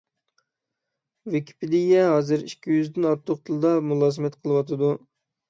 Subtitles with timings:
[1.35, 4.93] ۋىكىپېدىيە ھازىر ئىككى يۈزدىن ئارتۇق تىلدا مۇلازىمەت قىلىۋاتىدۇ.